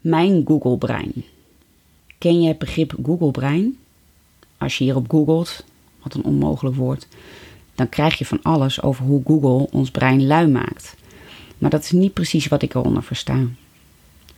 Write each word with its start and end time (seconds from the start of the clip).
Mijn 0.00 0.42
Google-brein. 0.46 1.12
Ken 2.18 2.42
je 2.42 2.48
het 2.48 2.58
begrip 2.58 2.94
Google-brein? 3.04 3.78
Als 4.58 4.78
je 4.78 4.84
hierop 4.84 5.10
googelt, 5.10 5.64
wat 6.02 6.14
een 6.14 6.24
onmogelijk 6.24 6.76
woord, 6.76 7.06
dan 7.74 7.88
krijg 7.88 8.18
je 8.18 8.26
van 8.26 8.42
alles 8.42 8.82
over 8.82 9.04
hoe 9.04 9.22
Google 9.24 9.68
ons 9.70 9.90
brein 9.90 10.26
lui 10.26 10.46
maakt. 10.46 10.96
Maar 11.58 11.70
dat 11.70 11.82
is 11.82 11.90
niet 11.90 12.12
precies 12.12 12.48
wat 12.48 12.62
ik 12.62 12.74
eronder 12.74 13.02
versta. 13.02 13.44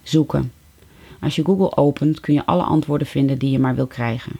Zoeken. 0.02 0.52
Als 1.20 1.36
je 1.36 1.44
Google 1.44 1.76
opent, 1.76 2.20
kun 2.20 2.34
je 2.34 2.46
alle 2.46 2.62
antwoorden 2.62 3.06
vinden 3.06 3.38
die 3.38 3.50
je 3.50 3.58
maar 3.58 3.74
wil 3.74 3.86
krijgen. 3.86 4.32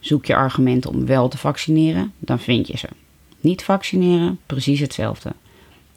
Zoek 0.00 0.24
je 0.24 0.34
argumenten 0.34 0.90
om 0.90 1.06
wel 1.06 1.28
te 1.28 1.38
vaccineren, 1.38 2.12
dan 2.18 2.38
vind 2.38 2.66
je 2.66 2.78
ze. 2.78 2.88
Niet 3.40 3.64
vaccineren, 3.64 4.38
precies 4.46 4.80
hetzelfde. 4.80 5.32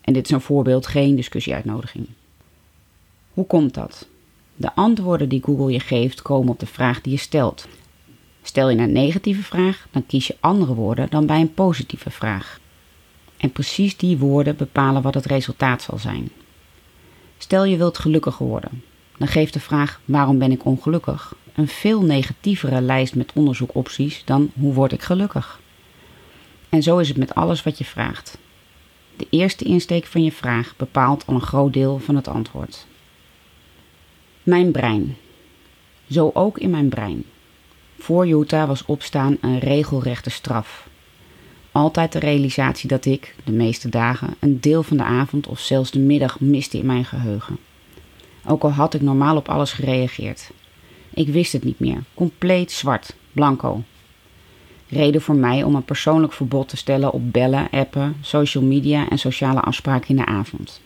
En 0.02 0.14
dit 0.14 0.26
is 0.26 0.32
een 0.32 0.42
voorbeeld, 0.42 0.88
geen 0.88 1.16
discussieuitnodiging. 1.16 2.08
Hoe 3.34 3.46
komt 3.46 3.74
dat? 3.74 4.08
De 4.56 4.76
antwoorden 4.76 5.30
die 5.30 5.44
Google 5.44 5.72
je 5.72 5.80
geeft 5.80 6.22
komen 6.22 6.50
op 6.50 6.60
de 6.60 6.66
vraag 6.66 7.02
die 7.02 7.12
je 7.12 7.20
stelt. 7.20 7.68
Stel 8.42 8.70
je 8.70 8.78
een 8.78 8.92
negatieve 8.92 9.44
vraag, 9.44 9.88
dan 9.92 10.06
kies 10.06 10.28
je 10.28 10.38
andere 10.40 10.74
woorden 10.74 11.10
dan 11.10 11.26
bij 11.26 11.40
een 11.40 11.54
positieve 11.54 12.10
vraag. 12.10 12.60
En 13.38 13.52
precies 13.52 13.98
die 13.98 14.18
woorden 14.18 14.56
bepalen 14.56 15.02
wat 15.02 15.14
het 15.14 15.26
resultaat 15.26 15.82
zal 15.82 15.98
zijn. 15.98 16.30
Stel 17.38 17.64
je 17.64 17.78
wilt 17.78 17.98
gelukkiger 17.98 18.46
worden, 18.46 18.84
dan 19.18 19.28
geeft 19.28 19.54
de 19.54 19.60
vraag 19.60 20.02
waarom 20.06 20.38
ben 20.38 20.52
ik 20.52 20.66
ongelukkig 20.66 21.36
een 21.56 21.68
veel 21.68 22.02
negatievere 22.02 22.82
lijst 22.82 23.16
met 23.16 23.32
onderzoekopties 23.34 24.22
dan 24.26 24.52
hoe 24.60 24.74
word 24.74 24.92
ik 24.92 25.02
gelukkig. 25.02 25.60
En 26.70 26.84
zo 26.84 26.98
is 26.98 27.08
het 27.08 27.18
met 27.18 27.36
alles 27.36 27.64
wat 27.64 27.78
je 27.78 27.86
vraagt. 27.86 28.38
De 29.18 29.28
eerste 29.30 29.66
insteek 29.66 30.06
van 30.06 30.24
je 30.24 30.32
vraag 30.32 30.74
bepaalt 30.78 31.26
al 31.26 31.36
een 31.36 31.42
groot 31.42 31.74
deel 31.74 32.00
van 32.00 32.16
het 32.16 32.28
antwoord. 32.28 32.86
Mijn 34.46 34.72
brein. 34.72 35.18
Zo 36.10 36.32
ook 36.34 36.58
in 36.58 36.70
mijn 36.70 36.90
brein. 36.90 37.24
Voor 37.98 38.28
Utah 38.28 38.68
was 38.68 38.86
opstaan 38.86 39.38
een 39.42 39.60
regelrechte 39.60 40.30
straf. 40.30 40.88
Altijd 41.72 42.12
de 42.12 42.20
realisatie 42.20 42.88
dat 42.88 43.06
ik, 43.06 43.36
de 43.44 43.52
meeste 43.52 43.90
dagen, 43.90 44.36
een 44.40 44.60
deel 44.60 44.84
van 44.84 44.98
de 44.98 45.04
avond 45.04 45.48
of 45.48 45.60
zelfs 45.60 45.92
de 45.92 46.00
middag 46.00 46.40
miste 46.40 46.78
in 46.78 46.86
mijn 46.86 47.06
geheugen. 47.06 47.58
Ook 48.48 48.64
al 48.64 48.72
had 48.72 48.94
ik 48.94 49.02
normaal 49.02 49.36
op 49.36 49.50
alles 49.50 49.72
gereageerd. 49.72 50.52
Ik 51.14 51.28
wist 51.28 51.54
het 51.54 51.64
niet 51.64 51.80
meer. 51.80 52.04
Compleet 52.14 52.72
zwart, 52.72 53.16
blanco. 53.32 53.84
Reden 54.88 55.22
voor 55.22 55.36
mij 55.36 55.64
om 55.64 55.76
een 55.76 55.86
persoonlijk 55.86 56.34
verbod 56.34 56.70
te 56.70 56.78
stellen 56.78 57.12
op 57.12 57.34
bellen, 57.34 57.70
appen, 57.70 58.16
social 58.22 58.64
media 58.64 59.10
en 59.10 59.18
sociale 59.18 59.62
afspraken 59.62 60.10
in 60.10 60.16
de 60.16 60.26
avond. 60.26 60.82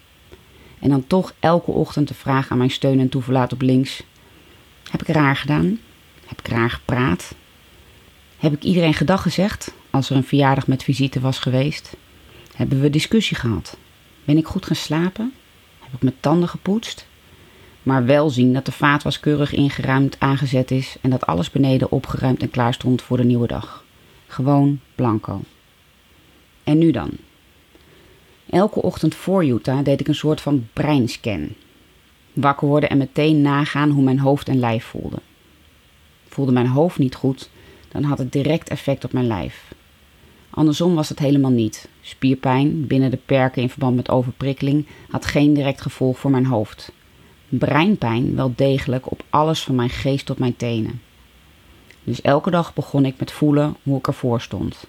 En 0.79 0.89
dan 0.89 1.07
toch 1.07 1.33
elke 1.39 1.71
ochtend 1.71 2.07
de 2.07 2.13
vraag 2.13 2.49
aan 2.49 2.57
mijn 2.57 2.71
steun 2.71 2.99
en 2.99 3.09
toeverlaat 3.09 3.53
op 3.53 3.61
links: 3.61 4.03
Heb 4.91 5.01
ik 5.01 5.07
raar 5.07 5.35
gedaan? 5.35 5.79
Heb 6.25 6.39
ik 6.39 6.47
raar 6.47 6.69
gepraat? 6.69 7.35
Heb 8.37 8.53
ik 8.53 8.63
iedereen 8.63 8.93
gedag 8.93 9.21
gezegd 9.21 9.73
als 9.89 10.09
er 10.09 10.15
een 10.15 10.23
verjaardag 10.23 10.67
met 10.67 10.83
visite 10.83 11.19
was 11.19 11.39
geweest? 11.39 11.95
Hebben 12.55 12.81
we 12.81 12.89
discussie 12.89 13.37
gehad? 13.37 13.77
Ben 14.23 14.37
ik 14.37 14.47
goed 14.47 14.65
gaan 14.65 14.75
slapen? 14.75 15.33
Heb 15.79 15.93
ik 15.93 16.01
mijn 16.01 16.15
tanden 16.19 16.49
gepoetst? 16.49 17.07
Maar 17.83 18.05
wel 18.05 18.29
zien 18.29 18.53
dat 18.53 18.65
de 18.65 18.71
vaat 18.71 19.03
was 19.03 19.19
keurig 19.19 19.53
ingeruimd 19.53 20.19
aangezet 20.19 20.71
is 20.71 20.95
en 21.01 21.09
dat 21.09 21.25
alles 21.25 21.51
beneden 21.51 21.91
opgeruimd 21.91 22.41
en 22.41 22.49
klaar 22.49 22.73
stond 22.73 23.01
voor 23.01 23.17
de 23.17 23.23
nieuwe 23.23 23.47
dag. 23.47 23.83
Gewoon 24.27 24.79
blanco. 24.95 25.41
En 26.63 26.77
nu 26.77 26.91
dan? 26.91 27.09
Elke 28.49 28.81
ochtend 28.81 29.15
voor 29.15 29.45
Utah 29.45 29.83
deed 29.83 29.99
ik 29.99 30.07
een 30.07 30.15
soort 30.15 30.41
van 30.41 30.67
breinscan. 30.73 31.49
Wakker 32.33 32.67
worden 32.67 32.89
en 32.89 32.97
meteen 32.97 33.41
nagaan 33.41 33.89
hoe 33.89 34.03
mijn 34.03 34.19
hoofd 34.19 34.47
en 34.47 34.59
lijf 34.59 34.85
voelden. 34.85 35.19
Voelde 36.27 36.51
mijn 36.51 36.67
hoofd 36.67 36.97
niet 36.97 37.15
goed, 37.15 37.49
dan 37.91 38.03
had 38.03 38.17
het 38.17 38.31
direct 38.31 38.69
effect 38.69 39.03
op 39.03 39.13
mijn 39.13 39.27
lijf. 39.27 39.73
Andersom 40.49 40.95
was 40.95 41.09
het 41.09 41.19
helemaal 41.19 41.51
niet. 41.51 41.89
Spierpijn, 42.01 42.87
binnen 42.87 43.11
de 43.11 43.19
perken 43.25 43.61
in 43.61 43.69
verband 43.69 43.95
met 43.95 44.09
overprikkeling, 44.09 44.85
had 45.09 45.25
geen 45.25 45.53
direct 45.53 45.81
gevolg 45.81 46.19
voor 46.19 46.31
mijn 46.31 46.45
hoofd. 46.45 46.91
Breinpijn 47.49 48.35
wel 48.35 48.53
degelijk 48.55 49.11
op 49.11 49.23
alles 49.29 49.63
van 49.63 49.75
mijn 49.75 49.89
geest 49.89 50.25
tot 50.25 50.39
mijn 50.39 50.55
tenen. 50.55 51.01
Dus 52.03 52.21
elke 52.21 52.51
dag 52.51 52.73
begon 52.73 53.05
ik 53.05 53.19
met 53.19 53.31
voelen 53.31 53.75
hoe 53.83 53.97
ik 53.97 54.07
ervoor 54.07 54.41
stond. 54.41 54.87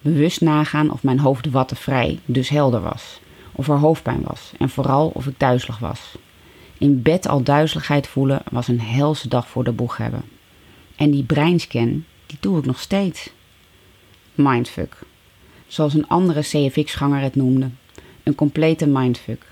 Bewust 0.00 0.40
nagaan 0.40 0.90
of 0.90 1.02
mijn 1.02 1.18
hoofd 1.18 1.50
wattenvrij, 1.50 2.18
dus 2.24 2.48
helder 2.48 2.80
was. 2.80 3.20
Of 3.52 3.68
er 3.68 3.78
hoofdpijn 3.78 4.22
was 4.22 4.52
en 4.58 4.68
vooral 4.68 5.10
of 5.14 5.26
ik 5.26 5.34
duizelig 5.38 5.78
was. 5.78 6.14
In 6.78 7.02
bed 7.02 7.28
al 7.28 7.42
duizeligheid 7.42 8.06
voelen 8.06 8.42
was 8.50 8.68
een 8.68 8.80
helse 8.80 9.28
dag 9.28 9.48
voor 9.48 9.64
de 9.64 9.72
boeg 9.72 9.96
hebben. 9.96 10.22
En 10.96 11.10
die 11.10 11.24
breinscan, 11.24 12.04
die 12.26 12.36
doe 12.40 12.58
ik 12.58 12.64
nog 12.64 12.80
steeds. 12.80 13.30
Mindfuck. 14.34 14.96
Zoals 15.66 15.94
een 15.94 16.08
andere 16.08 16.40
CFX-ganger 16.40 17.20
het 17.20 17.34
noemde. 17.34 17.70
Een 18.22 18.34
complete 18.34 18.86
mindfuck. 18.86 19.46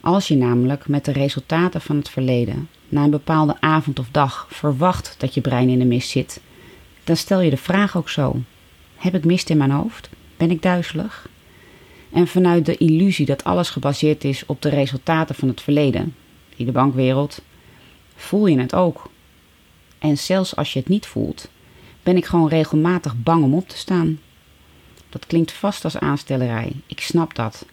Als 0.00 0.28
je 0.28 0.36
namelijk 0.36 0.88
met 0.88 1.04
de 1.04 1.12
resultaten 1.12 1.80
van 1.80 1.96
het 1.96 2.08
verleden 2.08 2.68
na 2.88 3.04
een 3.04 3.10
bepaalde 3.10 3.56
avond 3.60 3.98
of 3.98 4.08
dag 4.10 4.46
verwacht 4.50 5.14
dat 5.18 5.34
je 5.34 5.40
brein 5.40 5.68
in 5.68 5.78
de 5.78 5.84
mist 5.84 6.10
zit, 6.10 6.40
dan 7.04 7.16
stel 7.16 7.40
je 7.40 7.50
de 7.50 7.56
vraag 7.56 7.96
ook 7.96 8.08
zo: 8.08 8.40
heb 9.02 9.14
ik 9.14 9.24
mist 9.24 9.50
in 9.50 9.56
mijn 9.56 9.70
hoofd? 9.70 10.08
Ben 10.36 10.50
ik 10.50 10.62
duizelig? 10.62 11.28
En 12.12 12.26
vanuit 12.26 12.66
de 12.66 12.76
illusie 12.76 13.26
dat 13.26 13.44
alles 13.44 13.70
gebaseerd 13.70 14.24
is 14.24 14.46
op 14.46 14.62
de 14.62 14.68
resultaten 14.68 15.34
van 15.34 15.48
het 15.48 15.60
verleden, 15.60 16.14
die 16.56 16.66
de 16.66 16.72
bankwereld, 16.72 17.42
voel 18.16 18.46
je 18.46 18.58
het 18.58 18.74
ook. 18.74 19.10
En 19.98 20.18
zelfs 20.18 20.56
als 20.56 20.72
je 20.72 20.78
het 20.78 20.88
niet 20.88 21.06
voelt, 21.06 21.48
ben 22.02 22.16
ik 22.16 22.24
gewoon 22.24 22.48
regelmatig 22.48 23.14
bang 23.16 23.44
om 23.44 23.54
op 23.54 23.68
te 23.68 23.76
staan. 23.76 24.20
Dat 25.08 25.26
klinkt 25.26 25.52
vast 25.52 25.84
als 25.84 25.98
aanstellerij, 25.98 26.72
ik 26.86 27.00
snap 27.00 27.34
dat. 27.34 27.66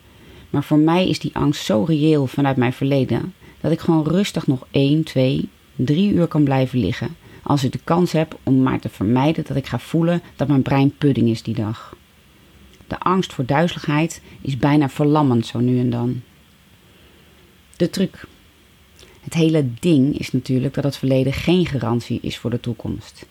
Maar 0.49 0.63
voor 0.63 0.79
mij 0.79 1.09
is 1.09 1.19
die 1.19 1.35
angst 1.35 1.65
zo 1.65 1.83
reëel 1.83 2.27
vanuit 2.27 2.57
mijn 2.57 2.73
verleden 2.73 3.33
dat 3.61 3.71
ik 3.71 3.79
gewoon 3.79 4.07
rustig 4.07 4.47
nog 4.47 4.67
1, 4.71 5.03
2, 5.03 5.49
3 5.75 6.13
uur 6.13 6.27
kan 6.27 6.43
blijven 6.43 6.79
liggen 6.79 7.15
als 7.49 7.63
ik 7.63 7.71
de 7.71 7.79
kans 7.83 8.11
heb 8.11 8.39
om 8.43 8.61
maar 8.61 8.79
te 8.79 8.89
vermijden 8.89 9.43
dat 9.47 9.57
ik 9.57 9.65
ga 9.65 9.79
voelen 9.79 10.21
dat 10.35 10.47
mijn 10.47 10.61
brein 10.61 10.97
pudding 10.97 11.29
is 11.29 11.43
die 11.43 11.55
dag. 11.55 11.95
De 12.87 12.99
angst 12.99 13.33
voor 13.33 13.45
duizeligheid 13.45 14.21
is 14.41 14.57
bijna 14.57 14.89
verlammend 14.89 15.45
zo 15.45 15.59
nu 15.59 15.79
en 15.79 15.89
dan. 15.89 16.21
De 17.77 17.89
truc. 17.89 18.27
Het 19.21 19.33
hele 19.33 19.65
ding 19.79 20.19
is 20.19 20.31
natuurlijk 20.31 20.73
dat 20.73 20.83
het 20.83 20.97
verleden 20.97 21.33
geen 21.33 21.65
garantie 21.65 22.19
is 22.21 22.37
voor 22.37 22.49
de 22.49 22.59
toekomst. 22.59 23.25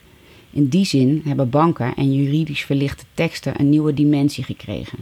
In 0.51 0.69
die 0.69 0.85
zin 0.85 1.23
hebben 1.25 1.51
banken 1.51 1.95
en 1.95 2.15
juridisch 2.15 2.65
verlichte 2.65 3.05
teksten 3.15 3.61
een 3.61 3.69
nieuwe 3.69 3.95
dimensie 3.95 4.45
gekregen. 4.45 4.99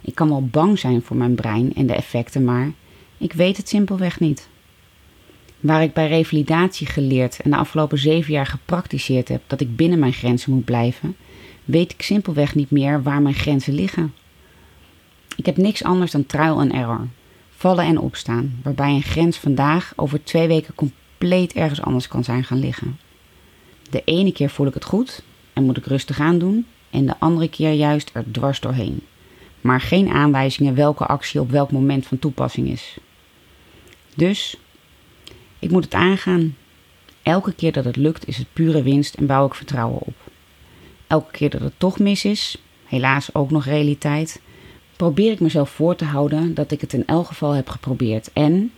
Ik 0.00 0.14
kan 0.14 0.28
wel 0.28 0.46
bang 0.46 0.78
zijn 0.78 1.02
voor 1.02 1.16
mijn 1.16 1.34
brein 1.34 1.74
en 1.74 1.86
de 1.86 1.94
effecten, 1.94 2.44
maar 2.44 2.72
ik 3.18 3.32
weet 3.32 3.56
het 3.56 3.68
simpelweg 3.68 4.20
niet. 4.20 4.48
Waar 5.60 5.82
ik 5.82 5.92
bij 5.92 6.08
revalidatie 6.08 6.86
geleerd 6.86 7.40
en 7.40 7.50
de 7.50 7.56
afgelopen 7.56 7.98
zeven 7.98 8.32
jaar 8.32 8.46
gepraktiseerd 8.46 9.28
heb 9.28 9.42
dat 9.46 9.60
ik 9.60 9.76
binnen 9.76 9.98
mijn 9.98 10.12
grenzen 10.12 10.52
moet 10.52 10.64
blijven, 10.64 11.16
weet 11.64 11.92
ik 11.92 12.02
simpelweg 12.02 12.54
niet 12.54 12.70
meer 12.70 13.02
waar 13.02 13.22
mijn 13.22 13.34
grenzen 13.34 13.74
liggen. 13.74 14.14
Ik 15.36 15.46
heb 15.46 15.56
niks 15.56 15.84
anders 15.84 16.10
dan 16.10 16.26
trial 16.26 16.60
and 16.60 16.72
error, 16.72 17.06
vallen 17.50 17.84
en 17.84 17.98
opstaan, 17.98 18.60
waarbij 18.62 18.90
een 18.90 19.02
grens 19.02 19.38
vandaag 19.38 19.92
over 19.96 20.24
twee 20.24 20.48
weken 20.48 20.74
compleet 20.74 21.52
ergens 21.52 21.82
anders 21.82 22.08
kan 22.08 22.24
zijn 22.24 22.44
gaan 22.44 22.58
liggen. 22.58 22.98
De 23.90 24.02
ene 24.04 24.32
keer 24.32 24.50
voel 24.50 24.66
ik 24.66 24.74
het 24.74 24.84
goed 24.84 25.22
en 25.52 25.64
moet 25.64 25.76
ik 25.76 25.86
rustig 25.86 26.20
aan 26.20 26.38
doen, 26.38 26.66
en 26.90 27.06
de 27.06 27.18
andere 27.18 27.48
keer 27.48 27.72
juist 27.72 28.10
er 28.12 28.24
dwars 28.30 28.60
doorheen. 28.60 29.00
Maar 29.60 29.80
geen 29.80 30.08
aanwijzingen 30.08 30.74
welke 30.74 31.06
actie 31.06 31.40
op 31.40 31.50
welk 31.50 31.70
moment 31.72 32.06
van 32.06 32.18
toepassing 32.18 32.68
is. 32.68 32.96
Dus 34.14 34.56
ik 35.66 35.72
moet 35.72 35.84
het 35.84 35.94
aangaan. 35.94 36.56
Elke 37.22 37.52
keer 37.54 37.72
dat 37.72 37.84
het 37.84 37.96
lukt 37.96 38.28
is 38.28 38.36
het 38.36 38.52
pure 38.52 38.82
winst 38.82 39.14
en 39.14 39.26
bouw 39.26 39.46
ik 39.46 39.54
vertrouwen 39.54 40.00
op. 40.00 40.14
Elke 41.06 41.30
keer 41.30 41.50
dat 41.50 41.60
het 41.60 41.72
toch 41.76 41.98
mis 41.98 42.24
is, 42.24 42.62
helaas 42.84 43.34
ook 43.34 43.50
nog 43.50 43.64
realiteit, 43.64 44.40
probeer 44.96 45.32
ik 45.32 45.40
mezelf 45.40 45.70
voor 45.70 45.96
te 45.96 46.04
houden 46.04 46.54
dat 46.54 46.70
ik 46.70 46.80
het 46.80 46.92
in 46.92 47.06
elk 47.06 47.26
geval 47.26 47.52
heb 47.52 47.68
geprobeerd 47.68 48.32
en 48.32 48.72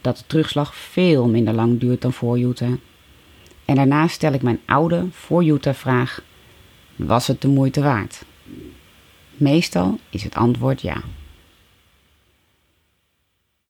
dat 0.00 0.16
de 0.16 0.24
terugslag 0.26 0.74
veel 0.74 1.28
minder 1.28 1.54
lang 1.54 1.80
duurt 1.80 2.02
dan 2.02 2.12
voor 2.12 2.38
Utah. 2.38 2.72
En 3.64 3.74
daarna 3.74 4.08
stel 4.08 4.32
ik 4.32 4.42
mijn 4.42 4.60
oude 4.66 5.06
voor 5.10 5.44
Utah 5.44 5.74
vraag: 5.74 6.22
was 6.96 7.26
het 7.26 7.40
de 7.40 7.48
moeite 7.48 7.82
waard? 7.82 8.24
Meestal 9.36 9.98
is 10.10 10.22
het 10.22 10.34
antwoord 10.34 10.80
ja. 10.80 11.02